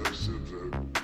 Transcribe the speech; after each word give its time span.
I 0.00 0.12
said 0.12 0.46
that. 0.46 0.97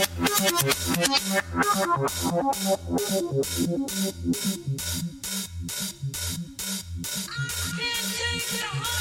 I 0.00 0.06
can't 7.76 8.06
take 8.16 8.54
it 8.54 8.62
home. 8.62 8.99